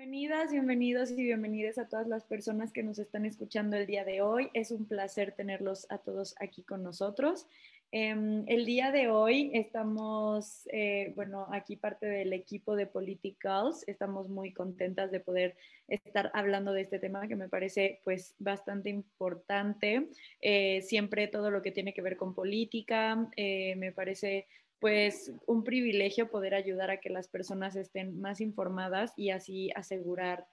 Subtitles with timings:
[0.00, 4.22] Bienvenidas, bienvenidos y bienvenidas a todas las personas que nos están escuchando el día de
[4.22, 4.48] hoy.
[4.54, 7.46] Es un placer tenerlos a todos aquí con nosotros.
[7.92, 13.86] Em, el día de hoy estamos, eh, bueno, aquí parte del equipo de Politicals.
[13.86, 15.54] Estamos muy contentas de poder
[15.86, 20.08] estar hablando de este tema que me parece pues bastante importante.
[20.40, 24.46] Eh, siempre todo lo que tiene que ver con política eh, me parece
[24.80, 30.46] pues un privilegio poder ayudar a que las personas estén más informadas y así asegurar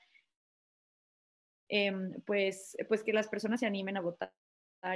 [1.70, 4.32] em, pues, pues que las personas se animen a votar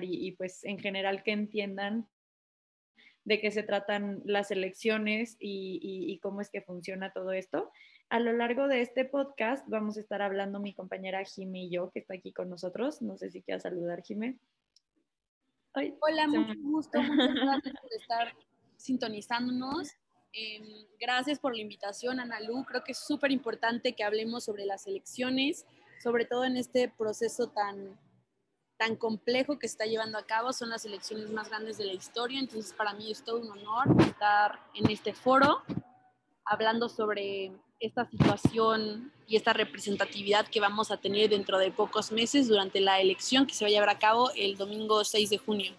[0.02, 2.08] y, pues en general que entiendan
[3.24, 7.72] de qué se tratan las elecciones y, y, cómo es que funciona todo esto.
[8.10, 11.92] A lo largo de este podcast vamos a estar hablando mi compañera Jimmy y yo,
[11.92, 13.02] que está aquí con nosotros.
[13.02, 14.38] No sé si quieres saludar, Jimmy.
[15.74, 18.34] Hola, mucho gusto, muchas gracias por estar
[18.82, 19.90] sintonizándonos.
[20.34, 22.64] Em, gracias por la invitación, Ana Lu.
[22.66, 25.66] Creo que es súper importante que hablemos sobre las elecciones,
[26.02, 28.00] sobre todo en este proceso tan,
[28.78, 30.54] tan complejo que está llevando a cabo.
[30.54, 33.86] Son las elecciones más grandes de la historia, entonces para mí es todo un honor
[34.02, 35.64] estar en este foro
[36.46, 42.48] hablando sobre esta situación y esta representatividad que vamos a tener dentro de pocos meses
[42.48, 45.74] durante la elección que se va a llevar a cabo el domingo 6 de junio.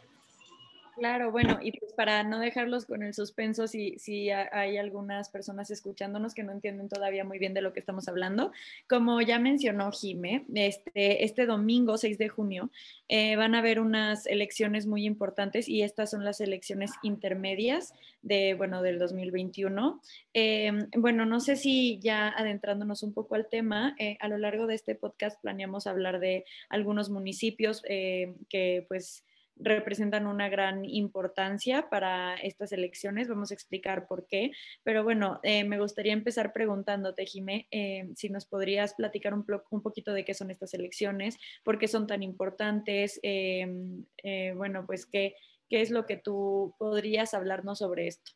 [0.95, 5.71] Claro, bueno, y pues para no dejarlos con el suspenso, si, si hay algunas personas
[5.71, 8.53] escuchándonos que no entienden todavía muy bien de lo que estamos hablando,
[8.91, 12.71] como ya mencionó Jime, este, este domingo 6 de junio
[13.09, 18.53] eh, van a haber unas elecciones muy importantes y estas son las elecciones intermedias de,
[18.53, 19.99] bueno, del 2021.
[20.35, 24.67] Em, bueno, no sé si ya adentrándonos un poco al tema, eh, a lo largo
[24.67, 29.25] de este podcast planeamos hablar de algunos municipios eh, que pues
[29.57, 33.29] representan una gran importancia para estas elecciones.
[33.29, 34.53] Vamos a explicar por qué.
[34.83, 39.83] Pero bueno, eh, me gustaría empezar preguntándote, Jimé, eh, si nos podrías platicar un, un,
[39.83, 45.07] poquito de qué son estas elecciones, por qué son tan importantes, em, eh, bueno, pues
[45.07, 45.37] qué,
[45.69, 48.33] qué es lo que tú podrías hablarnos sobre esto.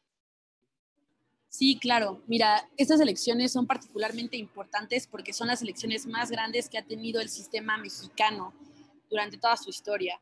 [1.48, 2.22] Sí, claro.
[2.26, 7.20] Mira, estas elecciones son particularmente importantes porque son las elecciones más grandes que ha tenido
[7.20, 8.52] el sistema mexicano
[9.08, 10.20] durante toda su historia.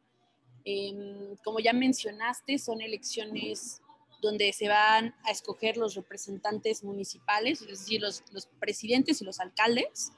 [0.65, 3.83] Em, como ya mencionaste, son elecciones
[4.23, 9.41] donde se van a escoger los representantes municipales, es decir, los, los presidentes y los
[9.41, 10.13] alcaldes,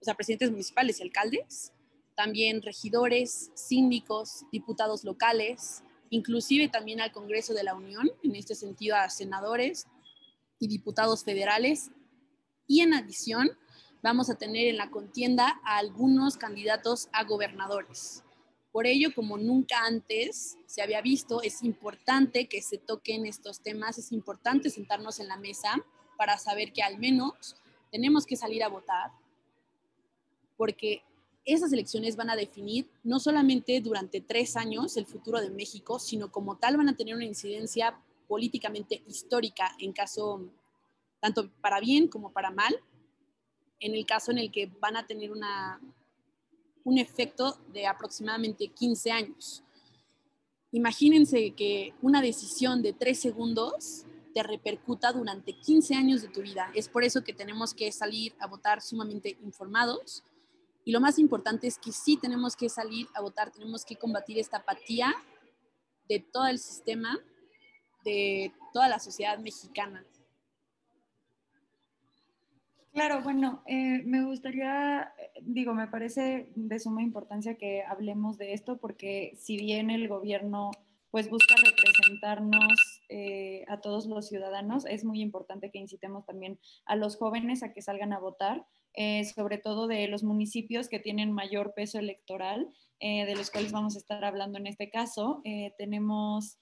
[0.00, 1.72] o sea, presidentes municipales y alcaldes,
[2.16, 8.96] también regidores, síndicos, diputados locales, inclusive también al Congreso de la Unión, en este sentido
[8.96, 9.86] a senadores
[10.58, 11.90] y diputados federales.
[12.66, 13.50] Y en adición,
[14.02, 18.24] vamos a tener en la contienda a algunos candidatos a gobernadores.
[18.78, 23.98] Por ello, como nunca antes se había visto, es importante que se toquen estos temas,
[23.98, 25.84] es importante sentarnos en la mesa
[26.16, 27.56] para saber que al menos
[27.90, 29.10] tenemos que salir a votar,
[30.56, 31.02] porque
[31.44, 36.30] esas elecciones van a definir no solamente durante tres años el futuro de México, sino
[36.30, 40.52] como tal van a tener una incidencia políticamente histórica en caso,
[41.18, 42.78] tanto para bien como para mal,
[43.80, 45.80] en el caso en el que van a tener una
[46.88, 49.62] un efecto de aproximadamente 15 años.
[50.72, 56.70] Imagínense que una decisión de tres segundos te repercuta durante 15 años de tu vida.
[56.74, 60.24] Es por eso que tenemos que salir a votar sumamente informados.
[60.86, 64.38] Y lo más importante es que sí tenemos que salir a votar, tenemos que combatir
[64.38, 65.14] esta apatía
[66.08, 67.18] de todo el sistema,
[68.02, 70.02] de toda la sociedad mexicana.
[72.92, 75.12] Claro, bueno, eh, me gustaría,
[75.42, 80.70] digo, me parece de suma importancia que hablemos de esto porque si bien el gobierno
[81.10, 86.96] pues busca representarnos eh, a todos los ciudadanos, es muy importante que incitemos también a
[86.96, 91.32] los jóvenes a que salgan a votar, eh, sobre todo de los municipios que tienen
[91.32, 92.68] mayor peso electoral,
[93.00, 95.40] de los cuales vamos a estar hablando en este caso.
[95.78, 96.58] tenemos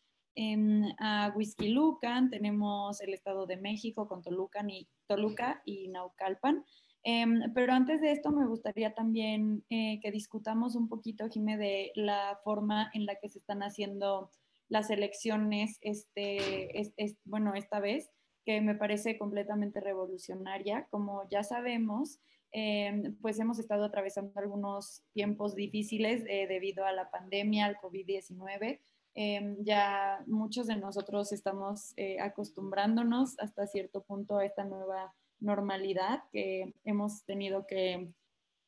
[0.98, 6.64] a Whisky Lucan, tenemos el Estado de México con Toluca y, Toluca y Naucalpan.
[7.02, 11.92] Em, pero antes de esto me gustaría también eh, que discutamos un poquito, Jimé, de
[11.94, 14.30] la forma en la que se están haciendo
[14.68, 18.10] las elecciones, este, es, bueno, esta vez,
[18.44, 20.86] que me parece completamente revolucionaria.
[20.90, 22.18] Como ya sabemos,
[22.52, 28.80] em, pues hemos estado atravesando algunos tiempos difíciles eh, debido a la pandemia, al COVID-19.
[29.18, 36.24] Em, ya muchos de nosotros estamos eh, acostumbrándonos hasta cierto punto a esta nueva normalidad
[36.30, 38.12] que hemos tenido que,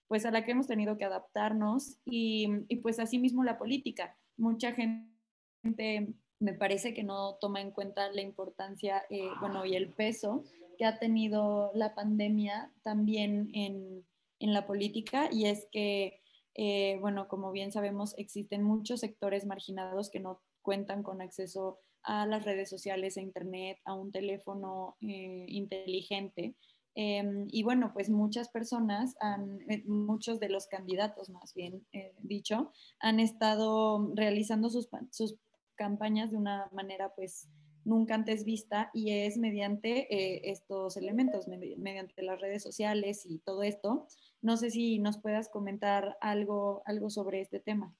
[0.07, 4.17] pues a la que hemos tenido que adaptarnos y, y pues asimismo la política.
[4.39, 9.93] Mucha gente me parece que no toma en cuenta la importancia, eh, bueno, y el
[9.93, 10.45] peso
[10.79, 14.03] que ha tenido la pandemia también en,
[14.41, 16.23] en la política y es que,
[16.61, 22.27] eh, bueno, como bien sabemos, existen muchos sectores marginados que no cuentan con acceso a
[22.27, 26.57] las redes sociales, a Internet, a un teléfono eh, inteligente.
[26.97, 31.87] Em, y bueno, pues muchas personas, han, eh, muchos de los candidatos más bien
[32.23, 35.37] dicho, han estado realizando sus, sus
[35.77, 37.49] campañas de una manera pues
[37.85, 44.09] nunca antes vista y es mediante estos elementos, mediante las redes sociales y todo esto.
[44.41, 47.95] No sé si nos puedas comentar algo, algo sobre este tema.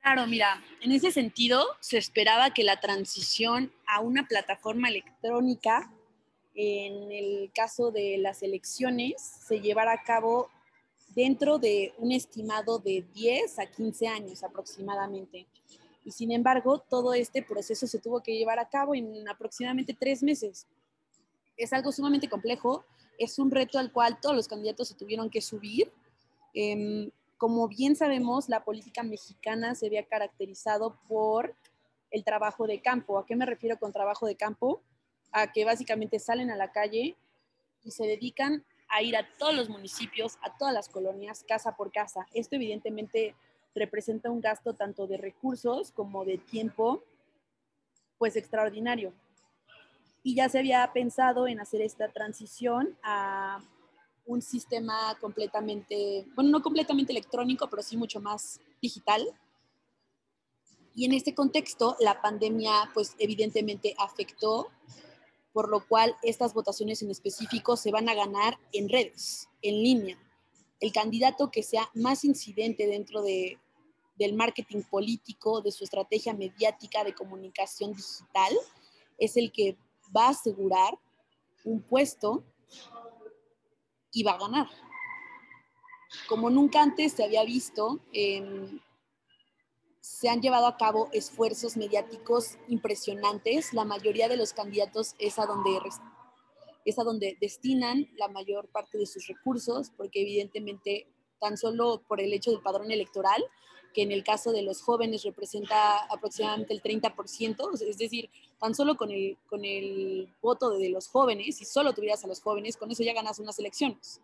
[0.00, 5.90] Claro, mira, en ese sentido se esperaba que la transición a una plataforma electrónica,
[6.54, 10.50] en el caso de las elecciones, se llevara a cabo
[11.14, 15.46] dentro de un estimado de 10 a 15 años aproximadamente.
[16.04, 20.22] Y sin embargo, todo este proceso se tuvo que llevar a cabo en aproximadamente tres
[20.22, 20.66] meses.
[21.56, 22.84] Es algo sumamente complejo,
[23.18, 25.92] es un reto al cual todos los candidatos se tuvieron que subir.
[26.52, 31.54] Em, como bien sabemos, la política mexicana se había caracterizado por
[32.10, 33.18] el trabajo de campo.
[33.18, 34.80] ¿A qué me refiero con trabajo de campo?
[35.32, 37.16] A que básicamente salen a la calle
[37.82, 41.90] y se dedican a ir a todos los municipios, a todas las colonias, casa por
[41.90, 42.26] casa.
[42.32, 43.34] Esto evidentemente
[43.74, 47.02] representa un gasto tanto de recursos como de tiempo,
[48.18, 49.12] pues extraordinario.
[50.24, 53.62] Y ya se había pensado en hacer esta transición a
[54.26, 59.22] un sistema completamente, bueno, no completamente electrónico, pero sí mucho más digital.
[60.96, 64.68] Y en este contexto, la pandemia, pues evidentemente afectó,
[65.52, 70.18] por lo cual estas votaciones en específico se van a ganar en redes, en línea.
[70.80, 73.58] El candidato que sea más incidente dentro de
[74.16, 78.52] del marketing político, de su estrategia mediática de comunicación digital,
[79.18, 79.76] es el que
[80.16, 80.98] va a asegurar
[81.64, 82.44] un puesto
[84.12, 84.68] y va a ganar.
[86.28, 88.80] Como nunca antes se había visto, em,
[90.00, 93.72] se han llevado a cabo esfuerzos mediáticos impresionantes.
[93.72, 95.78] La mayoría de los candidatos es a donde
[96.84, 101.08] es a donde destinan la mayor parte de sus recursos, porque evidentemente
[101.40, 103.42] tan solo por el hecho del padrón electoral
[103.94, 108.96] que en el caso de los jóvenes representa aproximadamente el 30%, es decir, tan solo
[108.96, 112.90] con el, con el voto de los jóvenes, si solo tuvieras a los jóvenes, con
[112.90, 114.20] eso ya ganas unas elecciones.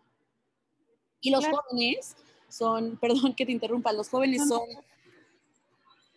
[1.21, 2.15] Y los jóvenes
[2.49, 4.67] son, perdón que te interrumpa, los jóvenes son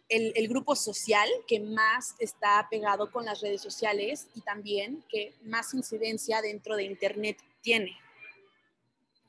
[0.08, 5.34] el, el, grupo social que más está pegado con las redes sociales y también que
[5.44, 7.96] más incidencia dentro de Internet tiene.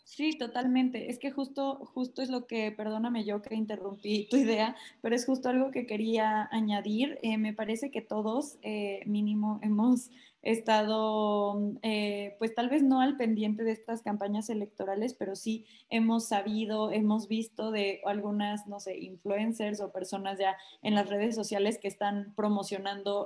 [0.08, 1.10] Sí, totalmente.
[1.10, 5.26] Es que justo, justo es lo que, perdóname yo que interrumpí tu idea, pero es
[5.26, 7.18] justo algo que quería añadir.
[7.24, 10.12] Eh, me parece que todos, eh, mínimo, hemos
[10.44, 16.28] estado, eh, pues tal vez no al pendiente de estas campañas electorales, pero sí hemos
[16.28, 21.80] sabido, hemos visto de algunas, no sé, influencers o personas ya en las redes sociales
[21.80, 23.26] que están promocionando.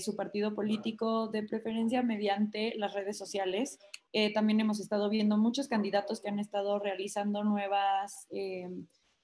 [0.00, 3.78] Su partido político de preferencia mediante las redes sociales
[4.18, 8.66] eh, también hemos estado viendo muchos candidatos que han estado realizando nuevas, eh,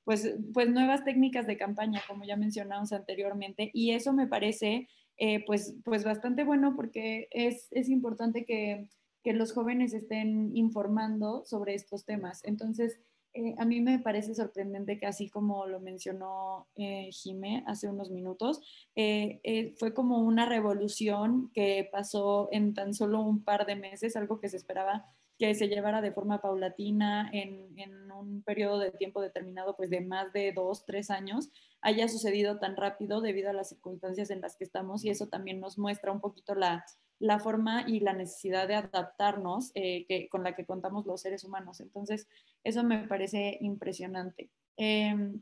[0.04, 5.44] pues, pues nuevas técnicas de campaña, como ya mencionamos anteriormente, y eso me parece eh,
[5.46, 8.86] pues, pues bastante bueno porque es, es importante que,
[9.22, 12.44] que los jóvenes estén informando sobre estos temas.
[12.44, 13.00] Entonces,
[13.34, 18.10] eh, a mí me parece sorprendente que así como lo mencionó eh, Jimé hace unos
[18.10, 18.60] minutos,
[18.94, 24.16] eh, eh, fue como una revolución que pasó en tan solo un par de meses,
[24.16, 25.06] algo que se esperaba
[25.38, 30.00] que se llevara de forma paulatina en, en, un periodo de tiempo determinado, pues de
[30.00, 34.56] más de dos, tres años, haya sucedido tan rápido debido a las circunstancias en las
[34.56, 36.84] que estamos y eso también nos muestra un poquito la,
[37.22, 41.44] la forma y la necesidad de adaptarnos eh, que, con la que contamos los seres
[41.44, 41.80] humanos.
[41.80, 42.26] Entonces,
[42.64, 44.50] eso me parece impresionante.
[44.76, 45.40] Em,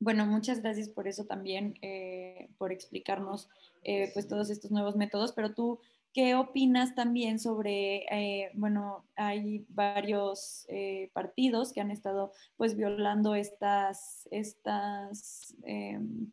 [0.00, 3.48] bueno, muchas gracias por eso también, eh, por explicarnos
[3.84, 5.78] eh, pues todos estos nuevos métodos, pero tú,
[6.12, 10.66] ¿qué opinas también sobre, bueno, hay varios
[11.12, 16.32] partidos que han estado pues violando estas, estas em,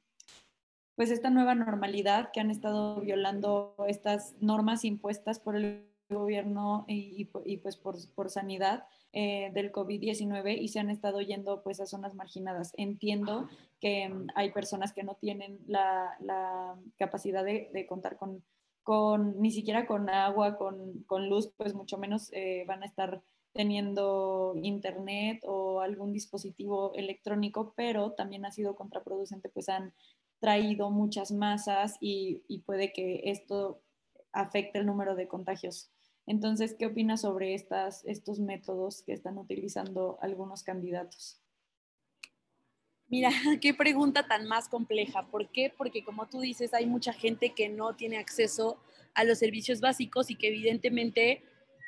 [1.00, 7.24] pues esta nueva normalidad que han estado violando estas normas impuestas por el gobierno y,
[7.24, 12.74] pues por, sanidad eh, del COVID-19 y se han estado yendo pues a zonas marginadas.
[12.76, 13.48] Entiendo
[13.80, 18.44] que mm, hay personas que no tienen la, capacidad de, contar con,
[18.84, 23.22] con, ni siquiera con agua, con, luz, pues mucho menos eh, van a estar
[23.54, 29.94] teniendo internet o algún dispositivo electrónico, pero también ha sido contraproducente, pues han
[30.40, 33.82] traído muchas masas y, puede que esto
[34.32, 35.92] afecta el número de contagios.
[36.26, 41.42] Entonces, ¿qué opinas sobre estas, estos métodos que están utilizando algunos candidatos?
[43.08, 43.32] Mira,
[43.62, 45.28] qué pregunta tan más compleja.
[45.28, 45.74] ¿Por qué?
[45.76, 48.80] Porque como tú dices, hay mucha gente que no tiene acceso
[49.16, 51.44] a los servicios básicos y que evidentemente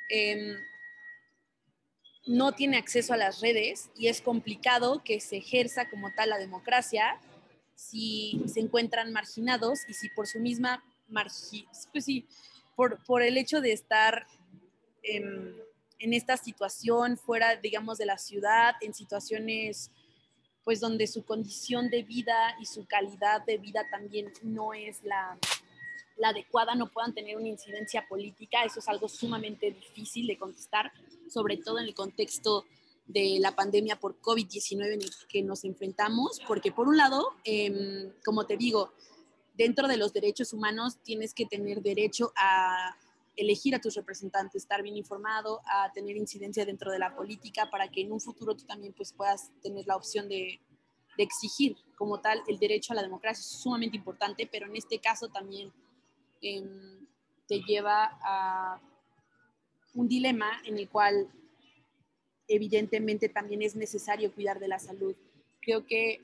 [0.09, 0.57] em,
[2.25, 6.39] no tiene acceso a las redes y es complicado que se ejerza como tal la
[6.39, 7.19] democracia
[7.81, 10.83] si se encuentran marginados y si por su misma
[11.91, 12.25] pues sí,
[12.75, 14.25] por, por, el hecho de estar
[15.03, 15.55] en,
[15.99, 19.91] en, esta situación fuera, digamos, de la ciudad, en situaciones
[20.63, 25.37] pues donde su condición de vida y su calidad de vida también no es la,
[26.17, 30.93] la adecuada, no puedan tener una incidencia política, eso es algo sumamente difícil de contestar,
[31.27, 32.65] sobre todo en el contexto
[33.11, 38.11] de la pandemia por COVID-19 en el que nos enfrentamos, porque por un lado, em,
[38.23, 38.93] como te digo,
[39.55, 42.95] dentro de los derechos humanos tienes que tener derecho a
[43.35, 47.89] elegir a tus representantes, estar bien informado, a tener incidencia dentro de la política para
[47.89, 50.59] que en un futuro tú también pues, puedas tener la opción de,
[51.17, 53.41] de exigir como tal el derecho a la democracia.
[53.41, 55.71] Es sumamente importante, pero en este caso también
[56.41, 57.05] em,
[57.47, 58.81] te lleva a
[59.93, 61.29] un dilema en el cual
[62.51, 65.15] evidentemente también es necesario cuidar de la salud.
[65.61, 66.21] Creo que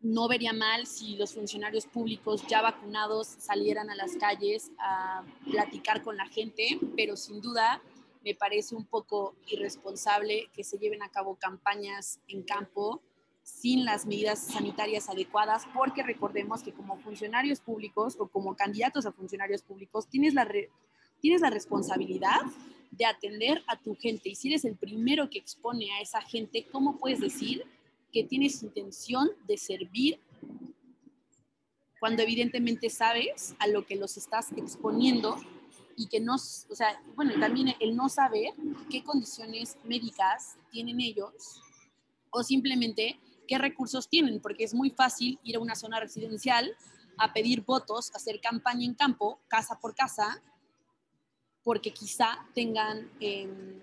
[0.00, 6.02] no vería mal si los funcionarios públicos ya vacunados salieran a las calles a platicar
[6.02, 7.82] con la gente, pero sin duda
[8.24, 13.02] me parece un poco irresponsable que se lleven a cabo campañas en campo
[13.42, 19.12] sin las medidas sanitarias adecuadas, porque recordemos que como funcionarios públicos o como candidatos a
[19.12, 20.46] funcionarios públicos tienes la,
[21.20, 22.40] tienes la responsabilidad
[22.90, 24.28] de atender a tu gente.
[24.30, 27.64] Y si eres el primero que expone a esa gente, ¿cómo puedes decir
[28.12, 30.20] que tienes intención de servir
[32.00, 35.36] cuando evidentemente sabes a lo que los estás exponiendo
[35.96, 38.52] y que no, o sea, bueno, también el no saber
[38.88, 41.60] qué condiciones médicas tienen ellos
[42.30, 46.76] o simplemente qué recursos tienen, porque es muy fácil ir a una zona residencial
[47.16, 50.40] a pedir votos, hacer campaña en campo, casa por casa,
[51.68, 53.78] porque quizá tengan em,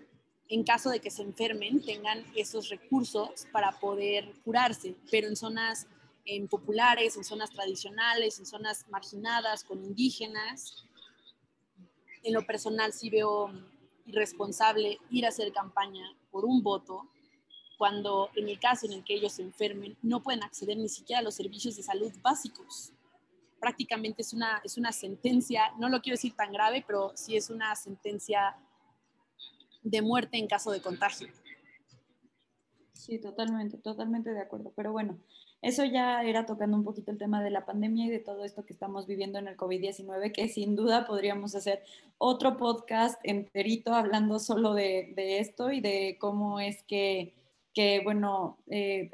[0.50, 5.86] en caso de que se enfermen, tengan esos recursos para poder curarse, pero en zonas
[6.26, 10.84] en populares, en zonas tradicionales, en zonas marginadas, con indígenas.
[12.24, 13.52] En lo personal sí veo
[14.08, 17.08] irresponsable ir a hacer campaña por un voto
[17.78, 21.20] cuando en el caso en el que ellos se enfermen no pueden acceder ni siquiera
[21.20, 22.94] a los servicios de salud básicos.
[23.66, 27.50] Prácticamente es una, es una sentencia, no lo quiero decir tan grave, pero sí es
[27.50, 28.56] una sentencia
[29.82, 31.30] de muerte en caso de contagio.
[32.94, 34.72] Sí, totalmente, totalmente de acuerdo.
[34.76, 35.18] Pero bueno,
[35.66, 38.64] eso ya era tocando un poquito el tema de la pandemia y de todo esto
[38.64, 41.84] que estamos viviendo en el COVID-19, que sin duda podríamos hacer
[42.20, 47.34] otro podcast enterito hablando solo de, esto y de cómo es que,
[47.76, 49.12] que bueno, eh,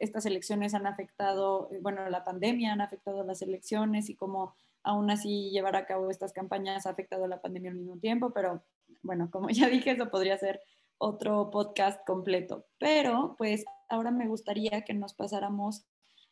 [0.00, 5.50] estas elecciones han afectado, bueno, la pandemia han afectado las elecciones y cómo aún así
[5.50, 8.62] llevar a cabo estas campañas ha afectado la pandemia al mismo tiempo, pero
[9.02, 10.60] bueno, como ya dije, eso podría ser
[10.98, 12.66] otro podcast completo.
[12.78, 15.86] Pero pues ahora me gustaría que nos pasáramos,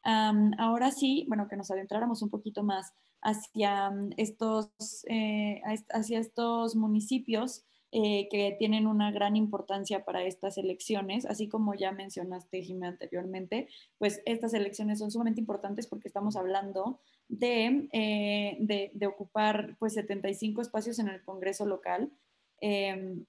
[0.05, 4.71] ahora sí, bueno, que nos adentráramos un poquito más hacia estos,
[5.09, 11.75] eh, hacia estos municipios eh, que tienen una gran importancia para estas elecciones, así como
[11.75, 13.69] ya mencionaste, Jimé, anteriormente,
[13.99, 19.95] pues estas elecciones son sumamente importantes porque estamos hablando de, eh, de, de ocupar pues
[19.95, 22.13] 75 espacios en el Congreso local
[22.61, 23.25] Em,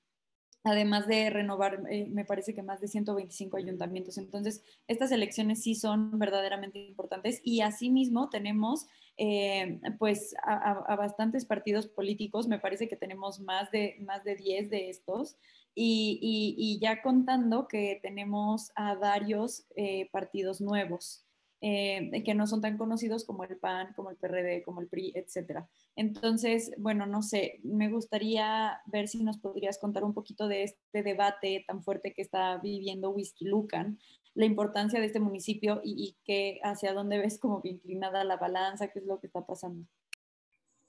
[0.63, 4.17] además de renovar, eh, me parece que más de 125 ayuntamientos.
[4.17, 8.87] Entonces, estas elecciones sí son verdaderamente importantes y asimismo tenemos
[9.17, 14.69] eh, pues a, bastantes partidos políticos, me parece que tenemos más de, más de 10
[14.69, 15.37] de estos.
[15.73, 16.19] Y,
[16.57, 21.25] y, ya contando que tenemos a varios eh, partidos nuevos.
[21.63, 25.13] Eh, que no son tan conocidos como el PAN, como el PRD, como el PRI,
[25.13, 25.63] etc.
[25.95, 31.03] Entonces, bueno, no sé, me gustaría ver si nos podrías contar un poquito de este
[31.03, 33.99] debate tan fuerte que está viviendo Whisky Lucan,
[34.33, 39.00] la importancia de este municipio y, que hacia dónde ves como inclinada la balanza, qué
[39.00, 39.85] es lo que está pasando.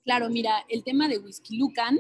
[0.05, 1.99] Claro, mira, el tema de Whisky Lucan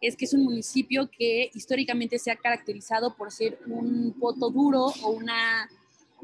[0.00, 4.86] es que es un municipio que históricamente se ha caracterizado por ser un voto duro
[5.02, 5.68] o una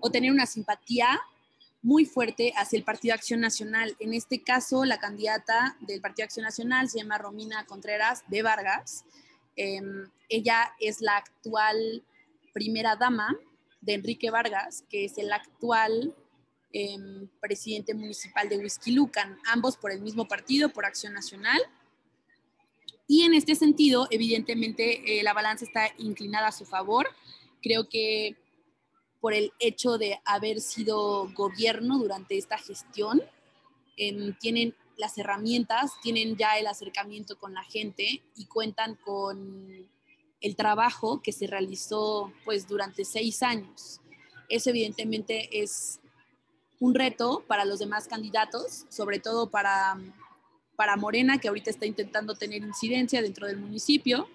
[0.03, 1.21] o tener una simpatía
[1.83, 3.97] muy fuerte hacia el Partido Acción Nacional.
[4.01, 9.05] En este caso, la candidata del Partido Acción Nacional se llama Romina Contreras de Vargas.
[9.57, 12.03] Em, ella es la actual
[12.53, 13.37] primera dama
[13.81, 16.15] de Enrique Vargas, que es el actual
[16.73, 21.61] em, presidente municipal de Lucan, ambos por el mismo partido, por Acción Nacional.
[23.07, 27.09] Y en este sentido, evidentemente, eh, la balanza está inclinada a su favor.
[27.61, 28.37] Creo que
[29.21, 33.23] por el hecho de haber sido gobierno durante esta gestión,
[33.97, 39.89] em, tienen las herramientas, tienen ya el acercamiento con la gente y cuentan con
[40.41, 44.01] el trabajo que se realizó pues durante seis años.
[44.49, 46.01] Eso evidentemente es
[46.79, 49.99] un reto para los demás candidatos, sobre todo para
[50.81, 54.31] para Morena, que ahorita está intentando tener incidencia dentro del municipio,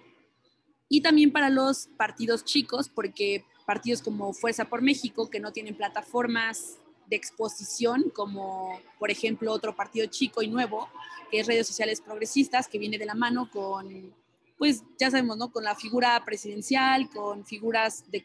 [0.88, 5.74] y también para los partidos chicos, porque partidos como Fuerza por México, que no tienen
[5.74, 6.76] plataformas
[7.08, 10.88] de exposición, como por ejemplo otro partido chico y nuevo,
[11.32, 14.14] que es Redes Sociales Progresistas, que viene de la mano con,
[14.58, 15.52] pues ya sabemos, ¿no?
[15.52, 18.22] Con la figura presidencial, con figuras de,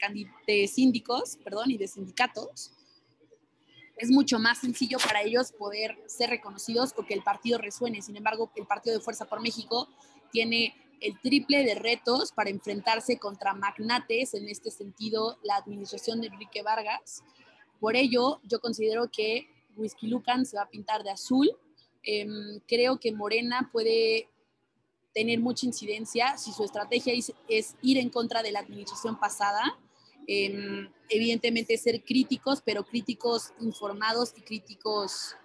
[0.47, 2.71] de síndicos, perdón, y de sindicatos
[4.01, 8.01] es mucho más sencillo para ellos poder ser reconocidos o que el partido resuene.
[8.01, 9.87] Sin embargo, el Partido de Fuerza por México
[10.31, 16.27] tiene el triple de retos para enfrentarse contra magnates, en este sentido, la administración de
[16.27, 17.23] Enrique Vargas.
[17.79, 21.51] Por ello, yo considero que Whisky Lucan se va a pintar de azul.
[22.01, 24.29] Em, creo que Morena puede
[25.13, 27.13] tener mucha incidencia si su estrategia
[27.47, 29.77] es ir en contra de la administración pasada
[30.27, 35.35] evidentemente ser críticos, pero críticos informados y críticos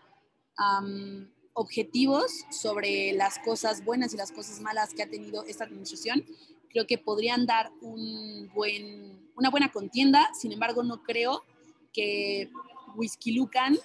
[1.52, 6.24] objetivos sobre las cosas buenas y las cosas malas que ha tenido esta administración.
[6.70, 11.44] Creo que podrían dar un buen, una buena contienda, sin embargo no creo
[11.92, 12.50] que
[12.94, 13.78] Whisky Lucan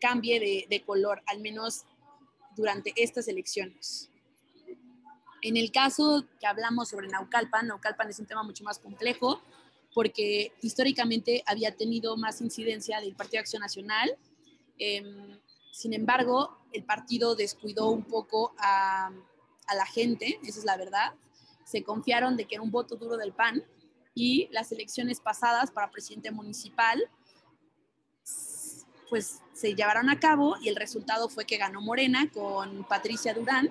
[0.00, 1.84] cambie de, de color, al menos
[2.56, 4.09] durante estas elecciones.
[5.42, 9.40] En el caso que hablamos sobre Naucalpan, Naucalpan es un tema mucho más complejo
[9.94, 14.16] porque históricamente había tenido más incidencia del Partido Acción Nacional.
[14.78, 15.38] Em,
[15.72, 19.10] sin embargo, el partido descuidó un poco a,
[19.74, 21.14] la gente, esa es la verdad.
[21.64, 23.64] Se confiaron de que era un voto duro del PAN
[24.14, 27.08] y las elecciones pasadas para presidente municipal
[29.08, 33.70] pues se llevaron a cabo y el resultado fue que ganó Morena con Patricia Durán.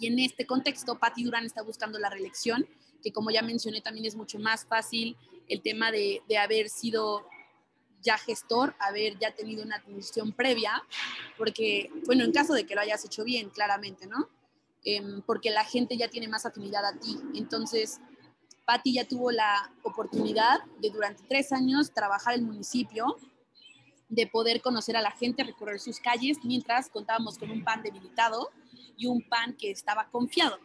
[0.00, 2.66] Y en este contexto, Patti Durán está buscando la reelección
[3.00, 5.16] que como ya mencioné también es mucho más fácil
[5.48, 7.26] el tema de, haber sido
[8.02, 10.82] ya gestor, haber ya tenido una administración previa,
[11.36, 14.28] porque, bueno, en caso de que lo hayas hecho bien, claramente, ¿no?
[14.84, 17.18] Em, porque la gente ya tiene más afinidad a ti.
[17.34, 18.00] Entonces,
[18.64, 23.16] Patti ya tuvo la oportunidad de durante tres años trabajar el municipio,
[24.10, 28.50] de poder conocer a la gente, recorrer sus calles, mientras contábamos con un PAN debilitado
[28.96, 30.58] y un PAN que estaba confiado.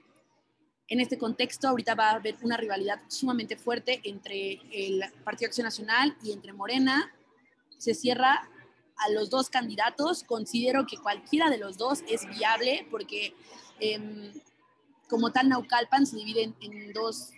[0.88, 5.65] En este contexto, ahorita va a haber una rivalidad sumamente fuerte entre el Partido Acción
[5.65, 7.12] Nacional y entre Morena.
[7.77, 8.49] Se cierra
[8.97, 10.23] a los dos candidatos.
[10.23, 13.34] Considero que cualquiera de los dos es viable porque
[13.79, 14.31] em,
[15.10, 17.31] como tal Naucalpan se divide en, dos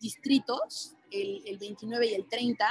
[0.00, 2.68] distritos, el, 29 y el 30,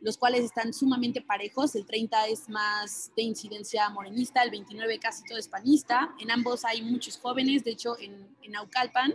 [0.00, 1.74] los cuales están sumamente parejos.
[1.74, 6.14] El 30 es más de incidencia morenista, el 29 casi todo es panista.
[6.18, 9.14] En ambos hay muchos jóvenes, de hecho en, en Naucalpan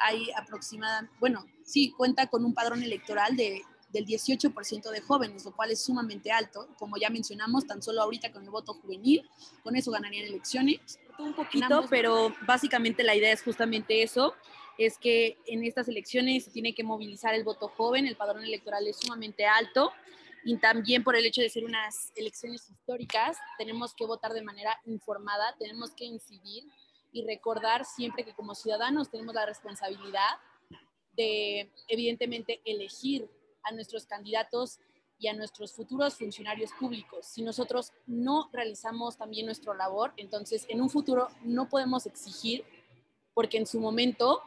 [0.00, 5.52] hay aproximadamente, bueno, sí, cuenta con un padrón electoral de, del 18% de jóvenes, lo
[5.52, 6.68] cual es sumamente alto.
[6.78, 9.28] Como ya mencionamos, tan solo ahorita con el voto juvenil,
[9.62, 10.98] con eso ganarían elecciones.
[11.18, 14.34] Un poquito, pero básicamente la idea es justamente eso,
[14.86, 18.86] es que en estas elecciones se tiene que movilizar el voto joven, el padrón electoral
[18.86, 19.92] es sumamente alto
[20.44, 24.78] y también por el hecho de ser unas elecciones históricas, tenemos que votar de manera
[24.86, 26.64] informada, tenemos que incidir
[27.12, 30.38] y recordar siempre que como ciudadanos tenemos la responsabilidad
[31.12, 33.28] de, evidentemente, elegir
[33.62, 34.78] a nuestros candidatos
[35.18, 37.26] y a nuestros futuros funcionarios públicos.
[37.26, 42.64] Si nosotros no realizamos también nuestra labor, entonces en un futuro no podemos exigir
[43.34, 44.42] porque en su momento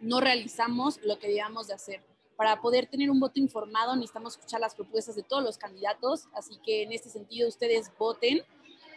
[0.00, 2.04] no realizamos lo que debíamos de hacer.
[2.36, 6.58] Para poder tener un voto informado necesitamos escuchar las propuestas de todos los candidatos, así
[6.64, 8.42] que en este sentido ustedes voten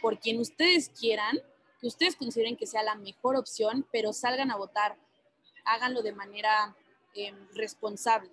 [0.01, 1.39] por quien ustedes quieran
[1.81, 4.97] que ustedes consideren que sea la mejor opción, pero salgan a votar,
[5.65, 6.75] háganlo de manera
[7.15, 8.29] em, responsable.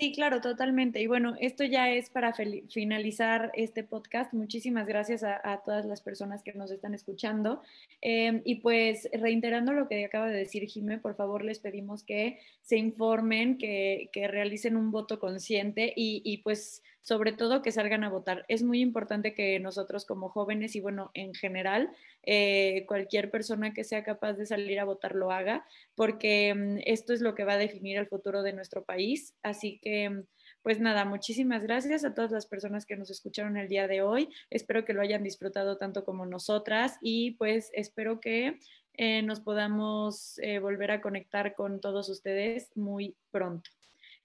[0.00, 1.02] Sí, claro, totalmente.
[1.02, 4.32] Y bueno, esto ya es para finalizar este podcast.
[4.32, 7.60] Muchísimas gracias a, todas las personas que nos están escuchando.
[8.00, 12.38] Em, y pues reiterando lo que acaba de decir Jimé, por favor les pedimos que
[12.62, 18.04] se informen, que, que realicen un voto consciente y, y pues sobre todo que salgan
[18.04, 18.44] a votar.
[18.48, 21.90] Es muy importante que nosotros como jóvenes y bueno, en general,
[22.22, 27.12] eh, cualquier persona que sea capaz de salir a votar lo haga, porque mm, esto
[27.12, 29.34] es lo que va a definir el futuro de nuestro país.
[29.42, 30.24] Así que, mm,
[30.62, 34.28] pues nada, muchísimas gracias a todas las personas que nos escucharon el día de hoy.
[34.50, 38.58] Espero que lo hayan disfrutado tanto como nosotras y pues espero que
[38.94, 43.70] eh, nos podamos eh, volver a conectar con todos ustedes muy pronto.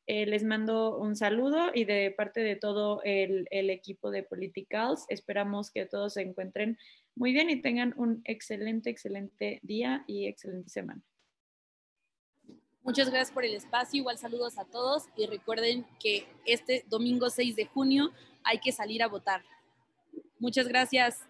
[0.07, 5.05] Eh, les mando un saludo y de parte de todo el, el, equipo de Politicals,
[5.09, 6.77] esperamos que todos se encuentren
[7.15, 11.01] muy bien y tengan un excelente, excelente día y excelente semana.
[12.83, 17.55] Muchas gracias por el espacio, igual saludos a todos y recuerden que este domingo 6
[17.55, 18.11] de junio
[18.43, 19.43] hay que salir a votar.
[20.37, 21.25] Muchas gracias.